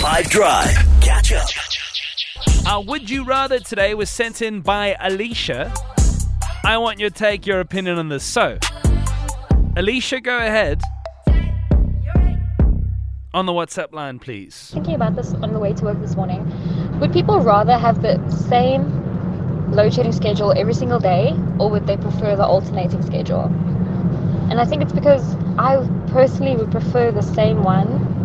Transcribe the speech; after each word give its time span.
5 0.00 0.30
Drive. 0.30 0.74
Catch 1.02 1.32
up. 1.32 1.46
Our 2.66 2.82
Would 2.84 3.10
You 3.10 3.22
Rather 3.22 3.58
today 3.60 3.92
was 3.92 4.08
sent 4.08 4.40
in 4.40 4.62
by 4.62 4.96
Alicia. 4.98 5.74
I 6.64 6.78
want 6.78 6.98
you 6.98 7.10
to 7.10 7.14
take 7.14 7.46
your 7.46 7.60
opinion 7.60 7.98
on 7.98 8.08
this. 8.08 8.24
So, 8.24 8.58
Alicia, 9.76 10.22
go 10.22 10.38
ahead. 10.38 10.80
On 13.34 13.44
the 13.44 13.52
WhatsApp 13.52 13.92
line, 13.92 14.18
please. 14.18 14.70
thinking 14.72 14.94
about 14.94 15.16
this 15.16 15.34
on 15.34 15.52
the 15.52 15.58
way 15.58 15.74
to 15.74 15.84
work 15.84 16.00
this 16.00 16.16
morning. 16.16 16.50
Would 16.98 17.12
people 17.12 17.40
rather 17.40 17.76
have 17.76 18.00
the 18.00 18.26
same 18.48 19.70
load 19.70 19.92
shedding 19.92 20.12
schedule 20.12 20.54
every 20.56 20.72
single 20.72 20.98
day, 20.98 21.36
or 21.58 21.68
would 21.68 21.86
they 21.86 21.98
prefer 21.98 22.36
the 22.36 22.46
alternating 22.46 23.02
schedule? 23.02 23.44
And 24.48 24.58
I 24.58 24.64
think 24.64 24.80
it's 24.80 24.94
because 24.94 25.34
I 25.58 25.86
personally 26.08 26.56
would 26.56 26.70
prefer 26.70 27.12
the 27.12 27.22
same 27.22 27.62
one 27.62 28.19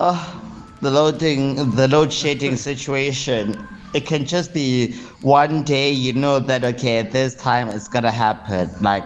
oh, 0.00 0.42
the 0.82 0.90
loading, 0.90 1.70
the 1.70 1.88
load 1.88 2.12
shedding 2.12 2.56
situation. 2.56 3.66
It 3.94 4.06
can 4.06 4.26
just 4.26 4.52
be 4.52 4.92
one 5.22 5.62
day 5.62 5.90
you 5.90 6.12
know 6.12 6.38
that 6.40 6.64
okay, 6.64 7.02
this 7.02 7.34
time 7.34 7.68
it's 7.68 7.88
gonna 7.88 8.10
happen. 8.10 8.68
Like 8.80 9.04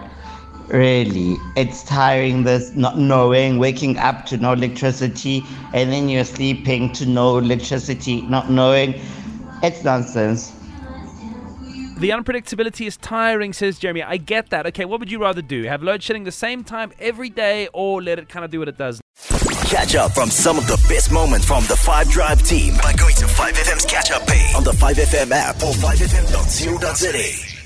really, 0.69 1.37
it's 1.55 1.83
tiring. 1.83 2.43
This 2.43 2.71
not 2.75 2.97
knowing, 2.97 3.59
waking 3.59 3.97
up 3.97 4.25
to 4.27 4.37
no 4.37 4.53
electricity, 4.53 5.43
and 5.73 5.91
then 5.91 6.09
you're 6.09 6.25
sleeping 6.25 6.91
to 6.93 7.05
no 7.05 7.37
electricity, 7.37 8.21
not 8.21 8.49
knowing. 8.49 8.99
It's 9.61 9.83
nonsense. 9.83 10.53
The 11.97 12.11
unpredictability 12.11 12.87
is 12.87 12.95
tiring, 12.95 13.51
says 13.51 13.77
Jeremy. 13.77 14.03
I 14.03 14.15
get 14.15 14.51
that. 14.51 14.65
Okay, 14.67 14.85
what 14.85 15.01
would 15.01 15.11
you 15.11 15.19
rather 15.19 15.41
do? 15.41 15.63
Have 15.63 15.83
load 15.83 16.01
shedding 16.01 16.23
the 16.23 16.31
same 16.31 16.63
time 16.63 16.93
every 16.97 17.29
day 17.29 17.67
or 17.73 18.01
let 18.01 18.19
it 18.19 18.29
kind 18.29 18.45
of 18.45 18.51
do 18.51 18.59
what 18.59 18.69
it 18.69 18.77
does? 18.77 19.01
Catch 19.65 19.95
up 19.95 20.13
from 20.13 20.29
some 20.29 20.57
of 20.57 20.65
the 20.65 20.81
best 20.87 21.11
moments 21.11 21.45
from 21.45 21.65
the 21.65 21.75
5 21.75 22.09
Drive 22.09 22.41
team 22.43 22.75
by 22.81 22.93
going 22.93 23.15
to 23.15 23.25
5FM's 23.25 23.85
catch 23.85 24.11
up 24.11 24.25
page 24.25 24.55
on 24.55 24.63
the 24.63 24.71
5FM 24.71 25.31
app 25.31 25.57
or 25.57 25.73
5FM.co.za. 25.73 27.58